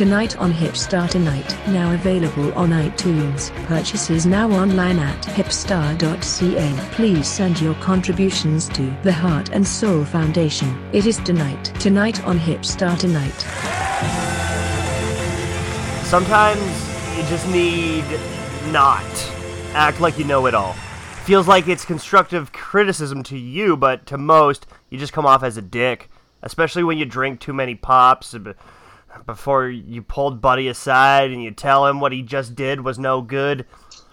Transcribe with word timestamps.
Tonight 0.00 0.36
on 0.36 0.52
Hipstar 0.52 1.08
Tonight, 1.08 1.56
now 1.68 1.94
available 1.94 2.52
on 2.52 2.68
iTunes. 2.68 3.50
Purchases 3.64 4.26
now 4.26 4.50
online 4.50 4.98
at 4.98 5.22
hipstar.ca. 5.22 6.88
Please 6.92 7.26
send 7.26 7.62
your 7.62 7.74
contributions 7.76 8.68
to 8.68 8.94
the 9.02 9.12
Heart 9.12 9.50
and 9.54 9.66
Soul 9.66 10.04
Foundation. 10.04 10.68
It 10.92 11.06
is 11.06 11.16
tonight. 11.16 11.72
Tonight 11.80 12.22
on 12.24 12.38
Hipstar 12.38 12.98
Tonight. 12.98 13.40
Sometimes 16.04 16.60
you 17.16 17.22
just 17.30 17.48
need 17.48 18.04
not 18.70 19.02
act 19.72 19.98
like 20.02 20.18
you 20.18 20.26
know 20.26 20.44
it 20.44 20.54
all. 20.54 20.76
Feels 21.30 21.46
like 21.46 21.68
it's 21.68 21.84
constructive 21.84 22.50
criticism 22.50 23.22
to 23.22 23.38
you, 23.38 23.76
but 23.76 24.04
to 24.06 24.18
most, 24.18 24.66
you 24.88 24.98
just 24.98 25.12
come 25.12 25.26
off 25.26 25.44
as 25.44 25.56
a 25.56 25.62
dick. 25.62 26.10
Especially 26.42 26.82
when 26.82 26.98
you 26.98 27.04
drink 27.04 27.38
too 27.38 27.52
many 27.52 27.76
pops 27.76 28.34
before 29.26 29.68
you 29.68 30.02
pulled 30.02 30.40
Buddy 30.40 30.66
aside 30.66 31.30
and 31.30 31.40
you 31.40 31.52
tell 31.52 31.86
him 31.86 32.00
what 32.00 32.10
he 32.10 32.22
just 32.22 32.56
did 32.56 32.80
was 32.80 32.98
no 32.98 33.22
good. 33.22 33.64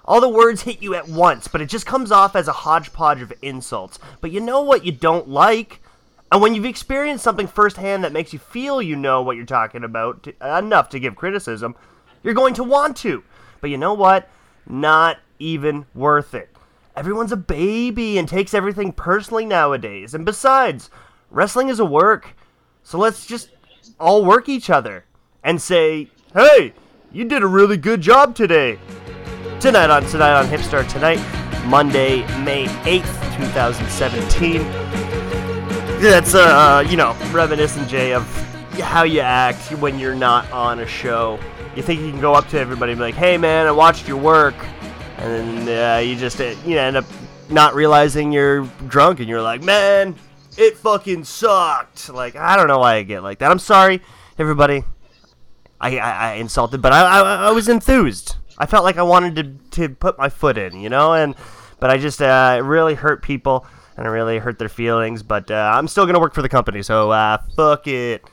All 0.05 0.21
the 0.21 0.29
words 0.29 0.61
hit 0.61 0.83
you 0.83 0.93
at 0.93 1.07
once, 1.07 1.47
but 1.47 1.59
it 1.59 1.69
just 1.69 1.87
comes 1.87 2.11
off 2.11 2.35
as 2.35 2.47
a 2.47 2.53
hodgepodge 2.53 3.23
of 3.23 3.33
insults. 3.41 3.97
But 4.21 4.29
you 4.29 4.39
know 4.39 4.61
what 4.61 4.85
you 4.85 4.91
don't 4.91 5.27
like? 5.27 5.81
And 6.31 6.39
when 6.39 6.53
you've 6.53 6.65
experienced 6.65 7.23
something 7.23 7.47
firsthand 7.47 8.03
that 8.03 8.13
makes 8.13 8.31
you 8.31 8.37
feel 8.37 8.79
you 8.79 8.95
know 8.95 9.23
what 9.23 9.37
you're 9.37 9.45
talking 9.47 9.83
about 9.83 10.21
to, 10.21 10.35
enough 10.59 10.89
to 10.89 10.99
give 10.99 11.15
criticism, 11.15 11.75
you're 12.21 12.35
going 12.35 12.53
to 12.53 12.63
want 12.63 12.95
to. 12.97 13.23
But 13.59 13.71
you 13.71 13.79
know 13.79 13.95
what? 13.95 14.29
Not 14.67 15.17
even 15.39 15.87
worth 15.95 16.35
it. 16.35 16.51
Everyone's 16.97 17.31
a 17.31 17.37
baby 17.37 18.17
and 18.17 18.27
takes 18.27 18.55
everything 18.55 18.91
personally 18.91 19.45
nowadays. 19.45 20.15
And 20.15 20.25
besides, 20.25 20.89
wrestling 21.29 21.69
is 21.69 21.79
a 21.79 21.85
work. 21.85 22.35
So 22.81 22.97
let's 22.97 23.27
just 23.27 23.51
all 23.99 24.25
work 24.25 24.49
each 24.49 24.71
other 24.71 25.05
and 25.43 25.61
say, 25.61 26.09
hey, 26.33 26.73
you 27.11 27.25
did 27.25 27.43
a 27.43 27.47
really 27.47 27.77
good 27.77 28.01
job 28.01 28.33
today. 28.33 28.79
Tonight 29.59 29.91
on 29.91 30.07
Tonight 30.07 30.39
on 30.39 30.47
Hipstar 30.47 30.89
Tonight, 30.89 31.21
Monday, 31.67 32.21
May 32.43 32.65
8th, 32.65 33.27
2017 33.37 34.61
that's 35.99 36.35
uh 36.35 36.85
you 36.87 36.95
know 36.95 37.15
reminiscent 37.31 37.87
jay 37.89 38.13
of 38.13 38.23
how 38.79 39.01
you 39.01 39.19
act 39.19 39.71
when 39.79 39.97
you're 39.97 40.13
not 40.13 40.49
on 40.51 40.79
a 40.79 40.85
show 40.85 41.39
you 41.75 41.81
think 41.81 41.99
you 42.01 42.11
can 42.11 42.21
go 42.21 42.33
up 42.33 42.47
to 42.47 42.59
everybody 42.59 42.91
and 42.91 42.99
be 42.99 43.03
like 43.03 43.15
hey 43.15 43.35
man 43.35 43.65
i 43.65 43.71
watched 43.71 44.07
your 44.07 44.17
work 44.17 44.53
and 45.17 45.67
then 45.67 45.95
uh, 45.95 45.99
you 45.99 46.15
just 46.15 46.39
uh, 46.39 46.55
you 46.65 46.75
know, 46.75 46.81
end 46.81 46.97
up 46.97 47.05
not 47.49 47.75
realizing 47.75 48.31
you're 48.31 48.63
drunk 48.87 49.19
and 49.19 49.29
you're 49.29 49.41
like 49.41 49.63
man 49.63 50.15
it 50.57 50.77
fucking 50.77 51.23
sucked 51.23 52.09
like 52.09 52.35
i 52.35 52.57
don't 52.57 52.67
know 52.67 52.79
why 52.79 52.95
i 52.95 53.03
get 53.03 53.23
like 53.23 53.39
that 53.39 53.49
i'm 53.49 53.59
sorry 53.59 54.01
everybody 54.37 54.83
i 55.79 55.97
i, 55.97 56.31
I 56.31 56.33
insulted 56.33 56.81
but 56.81 56.91
I, 56.91 57.01
I 57.01 57.35
i 57.47 57.51
was 57.51 57.69
enthused 57.69 58.35
i 58.57 58.65
felt 58.65 58.83
like 58.83 58.97
i 58.97 59.03
wanted 59.03 59.35
to 59.37 59.87
to 59.87 59.95
put 59.95 60.17
my 60.17 60.27
foot 60.27 60.57
in 60.57 60.81
you 60.81 60.89
know 60.89 61.13
and 61.13 61.35
but 61.79 61.89
i 61.89 61.97
just 61.97 62.21
uh 62.21 62.59
really 62.63 62.95
hurt 62.95 63.21
people 63.23 63.65
and 63.97 64.05
it 64.05 64.09
really 64.09 64.37
hurt 64.37 64.59
their 64.59 64.69
feelings. 64.69 65.23
But 65.23 65.51
uh, 65.51 65.71
I'm 65.75 65.87
still 65.87 66.05
gonna 66.05 66.19
work 66.19 66.33
for 66.33 66.43
the 66.43 66.49
company, 66.49 66.83
so 66.83 67.11
uh, 67.11 67.39
fuck 67.55 67.87
it. 67.87 68.23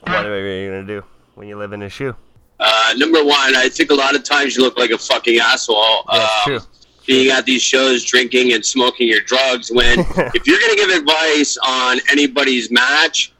What 0.00 0.26
are 0.26 0.62
you 0.62 0.70
gonna 0.70 0.86
do 0.86 1.04
when 1.36 1.48
you 1.48 1.56
live 1.56 1.72
in 1.72 1.82
a 1.82 1.88
shoe? 1.88 2.16
Uh, 2.60 2.94
number 2.96 3.24
one, 3.24 3.56
I 3.56 3.68
think 3.70 3.90
a 3.90 3.94
lot 3.94 4.14
of 4.14 4.22
times 4.22 4.54
you 4.56 4.62
look 4.62 4.78
like 4.78 4.90
a 4.90 4.98
fucking 4.98 5.38
asshole. 5.38 6.04
Um, 6.08 6.20
true. 6.44 6.60
Being 7.06 7.30
at 7.30 7.46
these 7.46 7.62
shows, 7.62 8.04
drinking 8.04 8.52
and 8.52 8.64
smoking 8.64 9.08
your 9.08 9.22
drugs. 9.22 9.70
When 9.72 9.98
if 10.34 10.46
you're 10.46 10.60
gonna 10.60 10.76
give 10.76 10.90
advice 10.90 11.56
on 11.66 11.98
anybody's 12.12 12.70
match, 12.70 13.32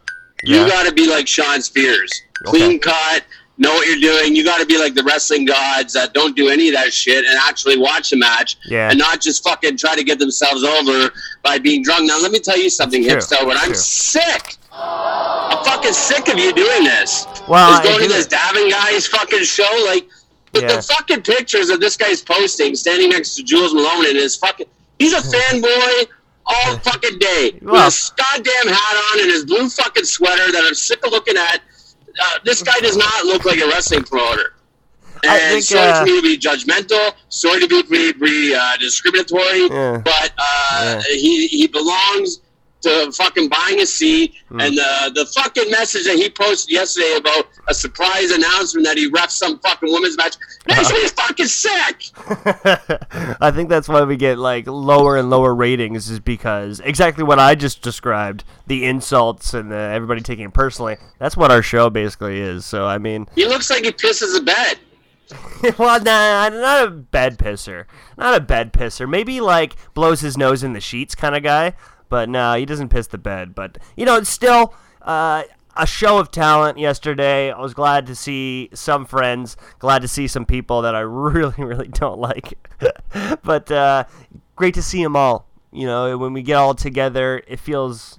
Yeah. 0.43 0.65
you 0.65 0.71
got 0.71 0.87
to 0.87 0.93
be 0.93 1.07
like 1.09 1.29
Shawn 1.29 1.61
Spears, 1.61 2.11
Okay. 2.49 2.51
clean 2.59 2.79
cut, 2.81 3.25
know 3.59 3.75
what 3.75 3.87
you're 3.87 4.01
doing. 4.01 4.35
You 4.35 4.43
got 4.43 4.59
to 4.59 4.67
be 4.67 4.79
like 4.79 4.95
the 4.95 5.03
wrestling 5.05 5.45
gods 5.45 5.93
that 5.93 6.15
don't 6.15 6.35
do 6.35 6.49
any 6.49 6.69
of 6.71 6.75
that 6.75 6.91
shit 6.95 7.27
and 7.27 7.39
actually 7.47 7.77
watch 7.79 8.09
the 8.11 8.17
match 8.17 8.57
Yeah. 8.65 8.89
and 8.89 8.99
not 8.99 9.21
just 9.21 9.45
fucking 9.45 9.77
try 9.77 9.95
to 9.95 10.03
get 10.03 10.19
themselves 10.19 10.65
over 10.65 11.11
by 11.45 11.59
being 11.59 11.83
drunk. 11.83 12.07
Now, 12.07 12.19
let 12.23 12.33
me 12.33 12.39
tell 12.41 12.59
you 12.59 12.71
something. 12.71 13.03
Hipster. 13.05 13.47
When 13.47 13.59
I'm 13.59 13.67
true. 13.67 13.75
sick, 13.75 14.57
fucking 15.81 15.93
sick 15.95 16.29
of 16.29 16.39
you 16.39 16.53
doing 16.53 16.85
this. 16.85 17.27
Well, 17.49 17.81
Is 17.81 17.89
going 17.89 18.03
to 18.03 18.09
this. 18.09 18.27
Davin 18.27 18.71
guy's 18.71 19.07
fucking 19.07 19.43
show. 19.45 19.83
Like, 19.87 20.09
the, 20.53 20.61
Yeah. 20.63 20.77
the 20.77 20.83
fucking 20.83 21.23
pictures 21.23 21.71
of 21.71 21.81
this 21.81 21.97
guy's 21.97 22.23
posting, 22.23 22.75
standing 22.75 23.11
next 23.11 23.35
to 23.37 23.43
Jules 23.43 23.73
Malone 23.73 24.07
and 24.07 24.17
his 24.17 24.37
fucking. 24.37 24.67
He's 24.99 25.13
a 25.13 25.21
fanboy 25.21 26.07
all 26.47 26.77
fucking 26.79 27.19
day. 27.19 27.59
Well- 27.63 27.85
with 27.87 27.95
his 27.95 28.13
goddamn 28.17 28.69
hat 28.73 28.97
on 29.13 29.21
and 29.21 29.31
his 29.31 29.45
blue 29.45 29.69
fucking 29.71 30.05
sweater 30.05 30.51
that 30.53 30.65
I'm 30.67 30.75
sick 30.75 31.05
of 31.07 31.13
looking 31.13 31.37
at. 31.37 31.61
Uh, 32.21 32.39
this 32.45 32.63
guy 32.63 32.79
does 32.81 32.97
not 32.97 33.25
look 33.25 33.45
like 33.45 33.61
a 33.61 33.67
wrestling 33.69 34.03
promoter. 34.03 34.55
I 35.25 35.37
And 35.39 35.53
think, 35.53 35.65
sorry 35.65 35.91
uh, 35.93 36.01
for 36.01 36.07
me 36.07 36.17
to 36.17 36.23
be 36.23 36.39
judgmental, 36.39 37.13
sorry 37.29 37.61
to 37.61 37.69
be, 37.69 37.83
be, 37.83 38.13
be 38.13 38.55
uh, 38.55 38.77
discriminatory, 38.79 39.69
Yeah. 39.69 39.99
but 40.05 40.33
uh, 40.39 41.03
Yeah. 41.09 41.15
he, 41.15 41.47
he 41.47 41.67
belongs 41.67 42.41
to 42.83 43.13
fucking 43.13 43.49
buying 43.49 43.81
a 43.81 43.87
seat. 43.87 44.35
Hmm. 44.49 44.61
And 44.61 44.77
the, 44.77 45.13
the 45.15 45.27
fucking 45.27 45.71
message 45.71 46.05
that 46.05 46.17
he 46.17 46.31
posted 46.31 46.73
yesterday 46.73 47.17
about 47.19 47.47
a 47.69 47.75
surprise 47.75 48.31
announcement 48.31 48.87
that 48.87 48.97
he 48.97 49.11
refed 49.11 49.31
some 49.31 49.59
fucking 49.59 49.93
women's 49.93 50.17
match 50.17 50.37
makes 50.67 50.91
me 50.93 51.07
fucking 51.09 51.47
sick. 51.47 52.05
I 53.41 53.51
think 53.55 53.69
that's 53.69 53.89
why 53.89 54.03
we 54.05 54.17
get 54.17 54.39
like 54.39 54.67
lower 54.67 55.17
and 55.17 55.31
lower 55.31 55.55
ratings 55.55 56.11
is 56.11 56.21
because 56.21 56.81
exactly 56.81 57.25
what 57.25 57.39
I 57.39 57.55
just 57.55 57.83
described, 57.83 58.45
the 58.67 58.85
insults 58.85 59.55
and 59.55 59.71
the, 59.71 59.77
everybody 59.77 60.21
taking 60.21 60.47
it 60.47 60.55
personally. 60.55 60.97
That's 61.19 61.37
what 61.37 61.51
our 61.51 61.63
show 61.63 61.91
basically 61.91 62.41
is. 62.41 62.65
So 62.65 62.87
I 62.87 62.99
mean, 62.99 63.27
He 63.35 63.47
looks 63.47 63.71
like 63.71 63.85
he 63.85 63.93
pisses 63.93 64.37
a 64.39 64.43
bed. 64.43 64.79
well, 65.79 66.03
nah, 66.03 66.49
not 66.49 66.87
a 66.87 66.91
bed 66.91 67.39
pisser, 67.39 67.85
not 68.17 68.35
a 68.35 68.41
bed 68.41 68.73
pisser. 68.73 69.09
Maybe 69.09 69.41
like 69.41 69.77
blows 69.95 70.21
his 70.21 70.37
nose 70.37 70.63
in 70.63 70.73
the 70.73 70.81
sheets 70.81 71.15
kind 71.15 71.37
of 71.37 71.43
guy, 71.43 71.75
but 72.11 72.29
no, 72.29 72.55
he 72.55 72.67
doesn't 72.67 72.91
piss 72.91 73.07
the 73.07 73.17
bed. 73.17 73.55
But 73.55 73.79
you 73.97 74.05
know, 74.05 74.17
it's 74.17 74.29
still 74.29 74.75
uh, 75.01 75.45
a 75.75 75.87
show 75.87 76.19
of 76.19 76.31
talent. 76.31 76.77
Yesterday, 76.77 77.51
I 77.51 77.59
was 77.59 77.73
glad 77.73 78.07
to 78.09 78.15
see 78.15 78.69
some 78.75 79.07
friends, 79.07 79.57
glad 79.79 80.03
to 80.03 80.09
see 80.09 80.27
some 80.27 80.45
people 80.45 80.83
that 80.83 80.95
I 80.95 81.01
really, 81.01 81.65
really 81.65 81.89
don't 81.89 82.19
like, 82.19 82.69
but 83.43 83.71
uh, 83.71 84.05
great 84.57 84.75
to 84.75 84.83
see 84.83 85.03
them 85.03 85.17
all. 85.17 85.47
You 85.73 85.87
know, 85.87 86.19
when 86.19 86.35
we 86.35 86.43
get 86.43 86.57
all 86.57 86.75
together, 86.75 87.43
it 87.47 87.59
feels. 87.61 88.19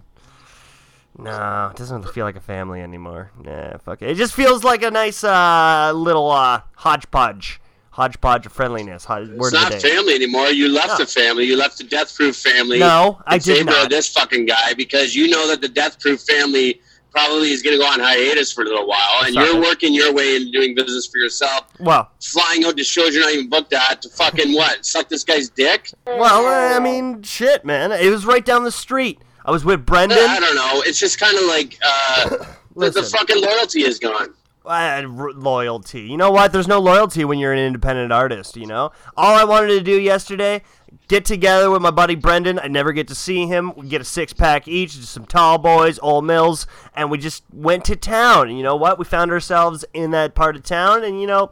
No, 1.18 1.70
it 1.70 1.78
doesn't 1.78 2.08
feel 2.10 2.26
like 2.26 2.38
a 2.38 2.42
family 2.42 2.82
anymore. 2.82 3.32
Nah, 3.38 3.78
fuck 3.80 4.02
it. 4.02 4.10
It 4.10 4.16
just 4.16 4.34
feels 4.34 4.64
like 4.64 4.82
a 4.82 4.90
nice 4.90 5.24
uh, 5.24 5.92
little 5.94 6.32
uh, 6.32 6.62
hodgepodge. 6.78 7.61
Hodgepodge 7.92 8.46
of 8.46 8.54
friendliness. 8.54 9.06
Hod- 9.06 9.30
It's 9.36 9.48
of 9.48 9.54
not 9.54 9.74
family 9.76 10.16
anymore. 10.16 10.48
You 10.48 10.70
left 10.70 10.88
No. 10.90 10.98
the 11.00 11.06
family. 11.06 11.46
You 11.46 11.58
left 11.58 11.78
the 11.78 11.84
Death 11.84 12.16
Proof 12.16 12.36
family. 12.38 12.80
No, 12.80 13.22
I 13.28 13.38
did 13.38 13.66
not. 13.66 13.90
this 13.90 14.08
fucking 14.10 14.46
guy 14.46 14.74
because 14.74 15.14
you 15.16 15.28
know 15.28 15.48
that 15.50 15.62
the 15.62 15.68
Death 15.68 16.00
Proof 16.00 16.22
family 16.22 16.82
probably 17.12 17.52
is 17.52 17.62
going 17.62 17.76
to 17.78 17.84
go 17.84 17.86
on 17.90 18.00
hiatus 18.00 18.54
for 18.54 18.62
a 18.62 18.66
little 18.66 18.88
while, 18.88 19.24
and 19.26 19.34
Stop 19.34 19.46
you're 19.46 19.60
working 19.62 19.94
your 19.94 20.14
way 20.14 20.38
into 20.38 20.50
doing 20.52 20.74
business 20.74 21.06
for 21.08 21.18
yourself, 21.18 21.66
Well, 21.82 22.10
flying 22.22 22.64
out 22.64 22.78
to 22.78 22.84
shows 22.86 23.14
you're 23.14 23.24
not 23.26 23.34
even 23.34 23.50
booked 23.50 23.74
at 23.74 24.02
to 24.04 24.10
fucking 24.10 24.54
what? 24.54 24.86
Suck 24.86 25.10
this 25.10 25.26
guy's 25.26 25.50
dick? 25.50 25.92
well, 26.08 26.74
I 26.74 26.80
mean, 26.80 27.22
shit, 27.24 27.66
man. 27.66 27.92
It 27.92 28.10
was 28.10 28.26
right 28.26 28.46
down 28.46 28.64
the 28.64 28.72
street. 28.72 29.20
I 29.44 29.52
was 29.52 29.66
with 29.66 29.86
Brendan. 29.86 30.20
I 30.20 30.40
don't 30.40 30.56
know. 30.56 30.84
It's 30.86 31.00
just 31.00 31.20
kind 31.20 31.36
of 31.38 31.44
like 31.46 31.78
uh, 31.86 32.30
the, 32.78 32.90
the 32.92 33.04
fucking 33.04 33.42
loyalty 33.42 33.82
is 33.84 34.00
gone. 34.00 34.34
Uh, 34.64 35.02
loyalty. 35.08 36.02
You 36.02 36.18
know 36.18 36.30
what? 36.30 36.52
There's 36.52 36.68
no 36.68 36.80
loyalty 36.80 37.26
when 37.26 37.40
you're 37.40 37.52
an 37.52 37.60
independent 37.60 38.14
artist, 38.14 38.56
you 38.56 38.68
know? 38.68 38.92
All 39.18 39.36
I 39.36 39.44
wanted 39.44 39.70
to 39.70 39.82
do 39.82 40.00
yesterday, 40.00 40.62
get 41.08 41.26
together 41.26 41.72
with 41.72 41.82
my 41.82 41.90
buddy 41.90 42.14
Brendan. 42.14 42.60
I 42.60 42.68
never 42.68 42.94
get 42.94 43.08
to 43.08 43.16
see 43.16 43.48
him. 43.48 43.74
We 43.76 43.88
get 43.88 44.02
a 44.02 44.06
six 44.06 44.34
pack 44.34 44.68
each, 44.68 44.94
just 44.94 45.12
some 45.12 45.26
tall 45.26 45.58
boys, 45.58 45.98
old 46.00 46.26
mills, 46.26 46.68
and 46.96 47.10
we 47.10 47.18
just 47.18 47.44
went 47.52 47.86
to 47.86 47.96
town. 47.96 48.50
And 48.50 48.58
you 48.58 48.64
know 48.64 48.76
what? 48.76 49.00
We 49.00 49.06
found 49.06 49.32
ourselves 49.32 49.84
in 49.96 50.12
that 50.12 50.36
part 50.36 50.56
of 50.56 50.62
town, 50.62 51.04
and 51.04 51.20
you 51.20 51.26
know, 51.26 51.52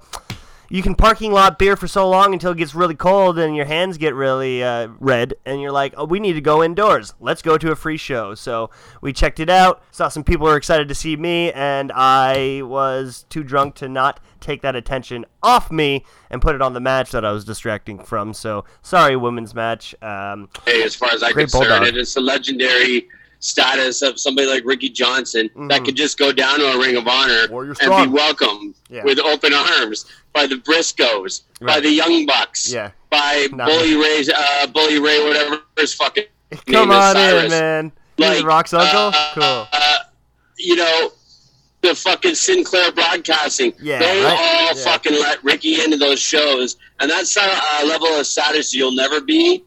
you 0.70 0.82
can 0.82 0.96
parking 0.96 1.32
lot 1.32 1.58
beer 1.60 1.76
for 1.76 1.88
so 1.88 2.10
long 2.10 2.34
until 2.34 2.52
it 2.52 2.58
gets 2.58 2.76
really 2.76 2.96
cold 2.96 3.40
and 3.40 3.56
your 3.56 3.66
hands 3.66 3.98
get 3.98 4.14
really 4.14 4.64
uh, 4.64 4.90
red, 5.00 5.34
and 5.46 5.62
you're 5.62 5.72
like, 5.72 5.94
oh, 5.98 6.06
we 6.06 6.20
need 6.20 6.34
to 6.34 6.42
go 6.42 6.64
indoors. 6.64 7.14
Let's 7.20 7.42
go 7.42 7.58
to 7.58 7.72
a 7.72 7.76
free 7.76 7.98
show. 7.98 8.36
So 8.36 8.70
we 9.02 9.14
checked 9.14 9.40
it 9.40 9.50
out, 9.50 9.82
saw 9.92 10.08
some 10.08 10.24
people 10.24 10.46
were 10.46 10.58
excited 10.58 10.88
to 10.88 10.96
see 10.96 11.16
me, 11.16 11.52
and 11.52 11.92
I 11.94 12.62
was 12.64 13.26
too 13.30 13.44
drunk 13.44 13.76
to 13.76 13.90
not 13.90 14.20
take 14.40 14.62
that 14.62 14.76
attention 14.76 15.26
off 15.44 15.72
me 15.72 16.06
and 16.30 16.42
put 16.42 16.56
it 16.56 16.62
on 16.62 16.74
the 16.74 16.80
match 16.80 17.12
that 17.12 17.26
I 17.26 17.32
was 17.32 17.44
distracting 17.44 18.00
from. 18.00 18.34
So 18.34 18.66
sorry, 18.82 19.16
women's 19.16 19.54
match. 19.54 19.96
Um, 20.02 20.50
Hey, 20.66 20.84
as 20.84 20.96
far 20.96 21.10
as 21.12 21.24
I'm 21.24 21.34
Great 21.34 21.52
concerned, 21.52 21.86
it 21.86 21.98
is 21.98 22.14
the 22.14 22.22
legendary 22.22 23.08
status 23.40 24.02
of 24.02 24.20
somebody 24.20 24.48
like 24.48 24.64
Ricky 24.66 24.90
Johnson 24.90 25.50
that 25.70 25.84
could 25.86 25.96
just 25.96 26.18
go 26.18 26.32
down 26.32 26.60
to 26.60 26.66
a 26.74 26.78
Ring 26.80 26.96
of 26.98 27.08
Honor 27.08 27.48
Mm-hmm. 27.48 27.92
And 27.92 28.12
be 28.12 28.14
welcomed 28.16 28.76
Yeah. 28.90 29.04
with 29.04 29.20
open 29.20 29.54
arms 29.54 30.06
by 30.34 30.46
the 30.46 30.56
Briscoes, 30.56 31.42
by 31.62 31.80
the 31.80 31.90
Young 31.90 32.26
Bucks, 32.26 32.72
Yeah. 32.72 32.92
by 33.10 33.48
Not 33.52 33.68
Bully 33.70 33.96
Ray, 33.96 34.24
uh, 34.36 34.68
Bully 34.68 35.00
Ray, 35.00 35.26
whatever 35.26 35.60
his 35.78 35.94
fucking 35.94 36.26
Come 36.68 36.90
name 36.90 36.92
is 36.92 37.16
on 37.16 37.18
in, 37.46 37.50
man. 37.50 37.92
He's 38.18 38.28
Like, 38.28 38.46
Rock's 38.46 38.74
uncle. 38.74 39.12
uh, 39.14 39.32
cool. 39.34 39.68
uh, 39.72 39.98
you 40.58 40.76
know, 40.76 41.12
the 41.82 41.96
fucking 41.96 42.36
Sinclair 42.36 42.92
Broadcasting. 42.92 43.72
Yeah, 43.82 44.00
they 44.00 44.22
right? 44.22 44.38
all 44.38 44.76
Yeah. 44.78 44.84
fucking 44.84 45.14
let 45.14 45.42
Ricky 45.46 45.82
into 45.82 45.96
those 45.96 46.20
shows, 46.20 46.76
and 47.00 47.10
that's 47.10 47.38
a 47.38 47.42
uh, 47.44 47.86
level 47.86 48.08
of 48.08 48.28
status 48.28 48.74
you'll 48.74 48.92
never 48.92 49.22
be. 49.22 49.64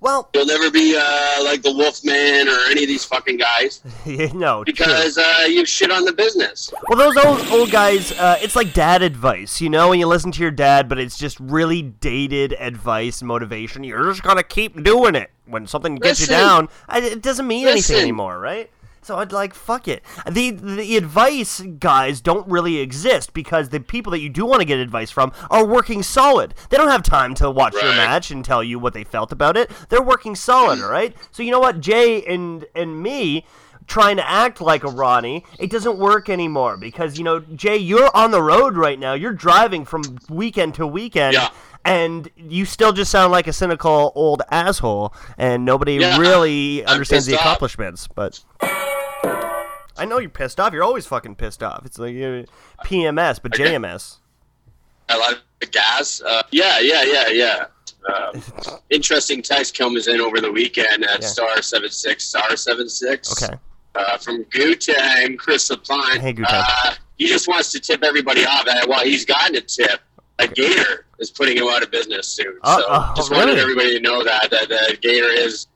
Well, 0.00 0.30
You'll 0.34 0.46
never 0.46 0.70
be 0.70 0.96
uh, 0.96 1.44
like 1.44 1.62
the 1.62 1.72
Wolfman 1.72 2.48
or 2.48 2.70
any 2.70 2.82
of 2.82 2.88
these 2.88 3.04
fucking 3.04 3.36
guys 3.36 3.82
no, 4.34 4.62
because 4.64 5.18
uh, 5.18 5.44
you 5.48 5.66
shit 5.66 5.90
on 5.90 6.04
the 6.04 6.12
business. 6.12 6.72
Well, 6.88 6.98
those 6.98 7.24
old 7.24 7.46
old 7.48 7.70
guys, 7.70 8.12
uh, 8.12 8.38
it's 8.40 8.54
like 8.54 8.72
dad 8.72 9.02
advice, 9.02 9.60
you 9.60 9.68
know, 9.70 9.88
when 9.88 9.98
you 9.98 10.06
listen 10.06 10.30
to 10.32 10.40
your 10.40 10.50
dad, 10.50 10.88
but 10.88 10.98
it's 10.98 11.18
just 11.18 11.38
really 11.40 11.82
dated 11.82 12.52
advice, 12.54 13.22
motivation. 13.22 13.82
You're 13.82 14.10
just 14.10 14.22
gonna 14.22 14.42
keep 14.42 14.82
doing 14.84 15.14
it 15.14 15.30
when 15.46 15.66
something 15.66 15.96
gets 15.96 16.20
you 16.20 16.26
down. 16.28 16.68
I, 16.88 17.00
it 17.00 17.22
doesn't 17.22 17.46
mean 17.46 17.66
anything 17.66 18.00
anymore, 18.00 18.38
right? 18.38 18.70
So 19.08 19.16
I'd 19.16 19.32
like 19.32 19.54
fuck 19.54 19.88
it. 19.88 20.02
The 20.30 20.50
the 20.50 20.98
advice 20.98 21.62
guys 21.62 22.20
don't 22.20 22.46
really 22.46 22.76
exist 22.76 23.32
because 23.32 23.70
the 23.70 23.80
people 23.80 24.10
that 24.10 24.20
you 24.20 24.28
do 24.28 24.44
want 24.44 24.60
to 24.60 24.66
get 24.66 24.78
advice 24.78 25.10
from 25.10 25.32
are 25.50 25.64
working 25.64 26.02
solid. 26.02 26.52
They 26.68 26.76
don't 26.76 26.90
have 26.90 27.02
time 27.02 27.32
to 27.36 27.50
watch 27.50 27.72
your 27.72 27.84
match 27.84 28.30
and 28.30 28.44
tell 28.44 28.62
you 28.62 28.78
what 28.78 28.92
they 28.92 29.04
felt 29.04 29.32
about 29.32 29.56
it. 29.56 29.70
They're 29.88 30.02
working 30.02 30.34
solid, 30.34 30.80
mm. 30.80 30.82
all 30.82 30.90
right? 30.90 31.16
So 31.30 31.42
you 31.42 31.50
know 31.50 31.58
what, 31.58 31.80
Jay 31.80 32.22
and 32.22 32.66
and 32.74 33.02
me 33.02 33.46
trying 33.86 34.18
to 34.18 34.28
act 34.28 34.60
like 34.60 34.84
a 34.84 34.88
Ronnie, 34.88 35.46
it 35.58 35.70
doesn't 35.70 35.98
work 35.98 36.28
anymore 36.28 36.76
because 36.76 37.16
you 37.16 37.24
know, 37.24 37.40
Jay, 37.40 37.78
you're 37.78 38.14
on 38.14 38.30
the 38.30 38.42
road 38.42 38.76
right 38.76 38.98
now. 38.98 39.14
You're 39.14 39.32
driving 39.32 39.86
from 39.86 40.18
weekend 40.28 40.74
to 40.74 40.86
weekend. 40.86 41.32
Yeah. 41.32 41.48
And 41.84 42.28
you 42.36 42.66
still 42.66 42.92
just 42.92 43.10
sound 43.10 43.32
like 43.32 43.46
a 43.46 43.52
cynical 43.52 44.12
old 44.14 44.42
asshole, 44.50 45.14
and 45.38 45.64
nobody 45.64 45.94
Yeah, 45.94 46.18
really 46.18 46.84
I'm 46.84 46.92
understands 46.92 47.24
the 47.24 47.36
accomplishments. 47.36 48.08
But 48.08 48.44
I 49.98 50.04
know 50.04 50.18
you're 50.18 50.30
pissed 50.30 50.60
off. 50.60 50.72
You're 50.72 50.84
always 50.84 51.06
fucking 51.06 51.36
pissed 51.36 51.62
off. 51.62 51.84
It's 51.84 51.98
like 51.98 52.14
uh, 52.14 52.44
PMS, 52.84 53.40
but 53.42 53.54
Okay. 53.54 53.74
JMS. 53.74 54.16
A 55.10 55.16
lot 55.18 55.34
of 55.62 55.70
gas. 55.70 56.20
Uh, 56.20 56.42
yeah, 56.50 56.78
yeah, 56.80 57.02
yeah, 57.04 57.28
yeah. 57.28 57.64
Uh, 58.08 58.40
interesting 58.90 59.42
text 59.42 59.76
comes 59.76 60.06
in 60.06 60.20
over 60.20 60.40
the 60.40 60.50
weekend 60.52 61.04
at 61.04 61.22
Yeah. 61.22 61.26
star 61.28 61.62
seven 61.62 61.90
six 61.90 62.24
star 62.24 62.56
seven 62.56 62.88
six. 62.88 63.42
Okay. 63.42 63.54
Uh, 63.94 64.16
from 64.18 64.44
Gutang, 64.44 65.38
Chris 65.38 65.68
Lapine. 65.70 66.18
Hey, 66.18 66.32
Gutang. 66.34 66.64
Uh, 66.84 66.94
he 67.16 67.26
just 67.26 67.48
wants 67.48 67.72
to 67.72 67.80
tip 67.80 68.04
everybody 68.04 68.44
off. 68.46 68.66
Uh, 68.68 68.86
well, 68.88 69.02
he's 69.04 69.24
gotten 69.24 69.56
a 69.56 69.60
tip. 69.60 70.00
A 70.38 70.46
Gator 70.46 71.06
is 71.18 71.30
putting 71.32 71.56
him 71.56 71.64
out 71.64 71.82
of 71.82 71.90
business 71.90 72.28
soon. 72.28 72.56
Uh, 72.62 72.78
so 72.78 72.84
oh, 72.88 73.12
just 73.16 73.30
really? 73.30 73.46
wanted 73.46 73.58
everybody 73.58 73.94
to 73.94 74.00
know 74.00 74.22
that 74.22 74.50
that 74.50 74.70
uh, 74.70 74.94
Gator 75.02 75.26
is. 75.26 75.66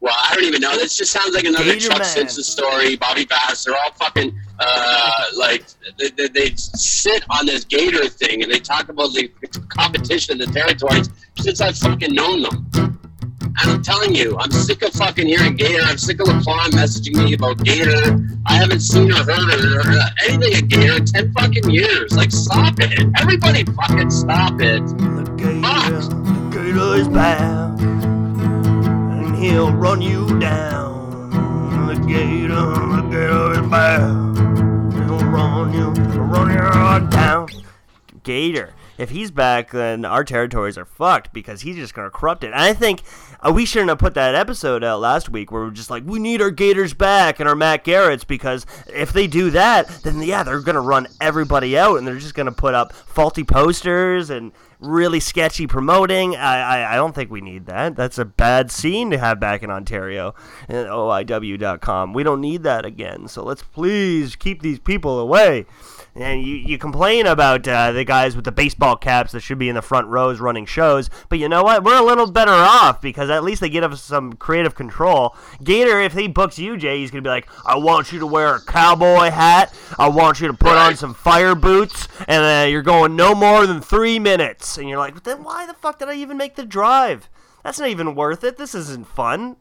Well, 0.00 0.14
I 0.16 0.34
don't 0.34 0.44
even 0.44 0.60
know. 0.60 0.76
This 0.76 0.96
just 0.96 1.12
sounds 1.12 1.34
like 1.34 1.44
another 1.44 1.64
Gator 1.64 1.88
Chuck 1.88 1.98
Man. 1.98 2.06
Simpson 2.06 2.44
story. 2.44 2.96
Bobby 2.96 3.24
Bass. 3.24 3.64
They're 3.64 3.74
all 3.74 3.90
fucking 3.92 4.38
uh, 4.60 5.24
like 5.36 5.64
they, 5.98 6.10
they, 6.10 6.28
they 6.28 6.54
sit 6.56 7.24
on 7.30 7.46
this 7.46 7.64
Gator 7.64 8.08
thing 8.08 8.42
and 8.42 8.52
they 8.52 8.60
talk 8.60 8.88
about 8.88 9.12
the 9.12 9.28
competition, 9.68 10.38
the 10.38 10.46
territories 10.46 11.10
since 11.38 11.60
I've 11.60 11.76
fucking 11.76 12.14
known 12.14 12.42
them. 12.42 12.98
And 13.60 13.70
I'm 13.72 13.82
telling 13.82 14.14
you, 14.14 14.36
I'm 14.38 14.52
sick 14.52 14.82
of 14.82 14.92
fucking 14.92 15.26
hearing 15.26 15.56
Gator. 15.56 15.82
I'm 15.82 15.98
sick 15.98 16.20
of 16.20 16.28
LaPlante 16.28 16.70
messaging 16.70 17.24
me 17.24 17.34
about 17.34 17.58
Gator. 17.64 18.24
I 18.46 18.54
haven't 18.54 18.80
seen 18.80 19.10
or 19.10 19.16
heard 19.16 19.28
or, 19.28 19.80
or 19.80 20.00
anything 20.28 20.62
of 20.62 20.68
Gator 20.68 20.96
in 20.96 21.04
10 21.04 21.32
fucking 21.32 21.70
years. 21.70 22.16
Like, 22.16 22.30
stop 22.30 22.74
it. 22.78 23.10
Everybody 23.18 23.64
fucking 23.64 24.10
stop 24.10 24.60
it. 24.60 24.86
The 24.86 25.34
gator, 25.36 26.00
the 26.00 26.50
gator 26.52 26.94
is 27.00 27.08
back, 27.08 27.80
and 27.80 28.17
he'll 29.38 29.72
run 29.72 30.02
you 30.02 30.38
down. 30.38 31.30
The 31.86 31.94
gator, 32.06 32.48
the 32.48 33.08
gator 33.10 33.52
is 33.52 33.70
back, 33.70 34.00
he'll 34.92 35.30
run 35.30 35.72
you, 35.72 35.90
run 36.20 36.50
you 36.50 37.10
down. 37.10 37.48
Gator. 38.24 38.74
If 38.98 39.10
he's 39.10 39.30
back, 39.30 39.70
then 39.70 40.04
our 40.04 40.24
territories 40.24 40.76
are 40.76 40.84
fucked 40.84 41.32
because 41.32 41.60
he's 41.60 41.76
just 41.76 41.94
gonna 41.94 42.10
corrupt 42.10 42.42
it. 42.42 42.48
And 42.48 42.56
I 42.56 42.74
think 42.74 43.02
uh, 43.40 43.52
we 43.52 43.64
shouldn't 43.64 43.90
have 43.90 44.00
put 44.00 44.14
that 44.14 44.34
episode 44.34 44.82
out 44.82 45.00
last 45.00 45.28
week 45.28 45.52
where 45.52 45.62
we're 45.62 45.70
just 45.70 45.88
like, 45.88 46.02
we 46.04 46.18
need 46.18 46.42
our 46.42 46.50
Gators 46.50 46.94
back 46.94 47.38
and 47.38 47.48
our 47.48 47.54
Matt 47.54 47.84
Garrett's 47.84 48.24
because 48.24 48.66
if 48.92 49.12
they 49.12 49.28
do 49.28 49.50
that, 49.50 49.88
then 50.02 50.20
yeah, 50.20 50.42
they're 50.42 50.58
gonna 50.58 50.80
run 50.80 51.06
everybody 51.20 51.78
out 51.78 51.96
and 51.96 52.06
they're 52.08 52.18
just 52.18 52.34
gonna 52.34 52.50
put 52.50 52.74
up 52.74 52.92
faulty 52.92 53.44
posters 53.44 54.30
and 54.30 54.50
really 54.80 55.20
sketchy 55.20 55.66
promoting. 55.66 56.36
I, 56.36 56.82
I, 56.82 56.92
I 56.92 56.96
don't 56.96 57.14
think 57.14 57.30
we 57.30 57.40
need 57.40 57.66
that. 57.66 57.96
That's 57.96 58.18
a 58.18 58.24
bad 58.24 58.70
scene 58.70 59.10
to 59.10 59.18
have 59.18 59.40
back 59.40 59.62
in 59.62 59.70
Ontario 59.70 60.34
and 60.68 60.86
OIW.com. 60.86 62.12
We 62.12 62.22
don't 62.22 62.40
need 62.40 62.62
that 62.62 62.84
again. 62.84 63.28
So 63.28 63.42
let's 63.42 63.62
please 63.62 64.36
keep 64.36 64.62
these 64.62 64.78
people 64.78 65.18
away. 65.18 65.66
And 66.14 66.42
you, 66.42 66.56
you 66.56 66.78
complain 66.78 67.26
about 67.26 67.66
uh, 67.68 67.92
the 67.92 68.04
guys 68.04 68.34
with 68.34 68.44
the 68.44 68.50
baseball 68.50 68.96
caps 68.96 69.32
that 69.32 69.40
should 69.40 69.58
be 69.58 69.68
in 69.68 69.76
the 69.76 69.82
front 69.82 70.08
rows 70.08 70.40
running 70.40 70.66
shows, 70.66 71.10
but 71.28 71.38
you 71.38 71.48
know 71.48 71.62
what? 71.62 71.84
We're 71.84 72.00
a 72.00 72.04
little 72.04 72.28
better 72.28 72.50
off 72.50 73.00
because 73.00 73.30
at 73.30 73.44
least 73.44 73.60
they 73.60 73.68
give 73.68 73.92
us 73.92 74.02
some 74.02 74.32
creative 74.32 74.74
control. 74.74 75.36
Gator, 75.62 76.00
if 76.00 76.14
he 76.14 76.26
books 76.26 76.58
you, 76.58 76.76
Jay, 76.76 76.98
he's 76.98 77.12
gonna 77.12 77.22
be 77.22 77.28
like, 77.28 77.48
"I 77.64 77.76
want 77.76 78.10
you 78.12 78.18
to 78.18 78.26
wear 78.26 78.56
a 78.56 78.60
cowboy 78.60 79.30
hat. 79.30 79.72
I 79.96 80.08
want 80.08 80.40
you 80.40 80.48
to 80.48 80.54
put 80.54 80.72
on 80.72 80.96
some 80.96 81.14
fire 81.14 81.54
boots, 81.54 82.08
and 82.26 82.42
uh, 82.42 82.68
you're 82.68 82.82
going 82.82 83.14
no 83.14 83.34
more 83.34 83.66
than 83.66 83.80
three 83.80 84.18
minutes." 84.18 84.67
And 84.76 84.88
you're 84.88 84.98
like, 84.98 85.22
"Then 85.24 85.44
why 85.44 85.66
the 85.66 85.74
fuck 85.74 85.98
did 85.98 86.08
I 86.08 86.14
even 86.14 86.36
make 86.36 86.56
the 86.56 86.64
drive? 86.66 87.28
That's 87.64 87.78
not 87.78 87.88
even 87.88 88.14
worth 88.14 88.44
it. 88.44 88.56
This 88.58 88.74
isn't 88.74 89.06
fun." 89.06 89.56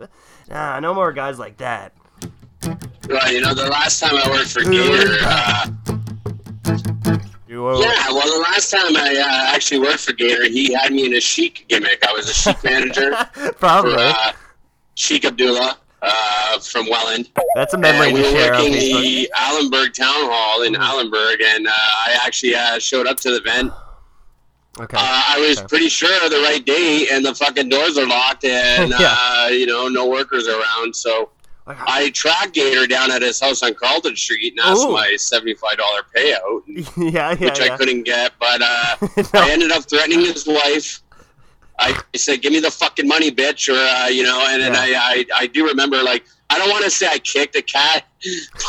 Nah, 0.50 0.80
no 0.80 0.94
more 0.94 1.14
guys 1.14 1.38
like 1.40 1.58
that. 1.58 1.94
Right, 3.10 3.34
you 3.34 3.42
know, 3.42 3.54
the 3.54 3.68
last 3.68 4.00
time 4.00 4.16
I 4.16 4.30
worked 4.30 4.50
for 4.52 4.64
Gator, 4.64 5.18
uh, 5.22 5.68
yeah, 7.48 8.10
well, 8.12 8.28
the 8.38 8.42
last 8.44 8.72
time 8.72 8.96
I 8.98 9.16
uh, 9.18 9.56
actually 9.56 9.80
worked 9.80 10.00
for 10.00 10.14
Gator, 10.14 10.44
he 10.50 10.74
had 10.74 10.92
me 10.92 11.06
in 11.06 11.14
a 11.14 11.22
sheik 11.22 11.66
gimmick. 11.70 12.06
I 12.08 12.12
was 12.14 12.30
a 12.30 12.34
sheik 12.34 12.62
manager 12.64 13.16
for 13.34 13.54
probably. 13.54 13.94
uh, 13.98 14.34
Sheik 14.96 15.26
Abdullah 15.26 15.78
uh, 16.02 16.60
from 16.60 16.90
Welland. 16.90 17.30
That's 17.56 17.74
a 17.74 17.78
memory 17.78 18.08
and 18.08 18.16
we 18.16 18.22
were 18.24 18.34
working 18.34 18.72
the 18.74 19.30
Allanburg 19.36 19.94
Town 19.94 20.14
Hall 20.30 20.64
in 20.64 20.74
Allanburg, 20.74 21.42
and 21.44 21.68
uh, 21.68 21.72
I 21.72 22.18
actually 22.26 22.56
uh, 22.56 22.80
showed 22.80 23.08
up 23.08 23.18
to 23.22 23.30
the 23.32 23.38
event. 23.38 23.72
Okay. 24.80 24.98
Uh, 24.98 25.02
I 25.02 25.40
was 25.40 25.58
Okay. 25.58 25.68
pretty 25.68 25.90
sure 25.90 26.10
the 26.30 26.42
right 26.42 26.64
day, 26.66 27.08
and 27.12 27.26
the 27.26 27.34
fucking 27.34 27.70
doors 27.70 27.98
are 27.98 28.06
locked, 28.08 28.46
and 28.46 28.90
Yeah. 29.00 29.16
uh, 29.20 29.48
you 29.52 29.66
know, 29.66 29.88
no 29.88 30.08
workers 30.08 30.48
around. 30.48 30.96
So 30.96 31.30
I 31.68 32.12
tracked 32.12 32.54
Gator 32.54 32.88
down 32.88 33.12
at 33.12 33.22
his 33.22 33.40
house 33.42 33.62
on 33.64 33.74
Carlton 33.74 34.16
Street 34.16 34.54
and 34.54 34.60
asked 34.62 34.86
Ooh. 34.86 34.92
my 34.94 35.16
seventy-five 35.18 35.78
dollar 35.78 36.02
payout, 36.16 36.62
yeah, 36.98 37.32
yeah, 37.32 37.46
which 37.50 37.60
yeah. 37.60 37.74
I 37.74 37.78
couldn't 37.78 38.04
get. 38.04 38.32
But 38.40 38.62
uh, 38.62 38.96
No. 39.18 39.42
I 39.42 39.50
ended 39.52 39.72
up 39.72 39.84
threatening 39.90 40.22
his 40.22 40.48
wife. 40.48 41.02
I 41.80 41.96
said, 42.16 42.42
"Give 42.42 42.52
me 42.54 42.60
the 42.60 42.72
fucking 42.72 43.08
money, 43.08 43.32
bitch," 43.32 43.68
or 43.72 43.78
uh, 43.78 44.08
you 44.08 44.24
know. 44.24 44.46
And 44.50 44.62
then 44.62 44.74
Yeah. 44.74 45.00
I, 45.02 45.26
I, 45.34 45.42
I 45.42 45.48
do 45.48 45.68
remember, 45.68 46.02
like, 46.02 46.26
I 46.50 46.58
don't 46.58 46.70
want 46.70 46.84
to 46.86 46.90
say 46.90 47.08
I 47.08 47.20
kicked 47.20 47.56
a 47.56 47.62
cat. 47.62 48.06